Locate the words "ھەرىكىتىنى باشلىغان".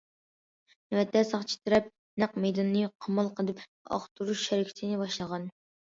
4.55-5.47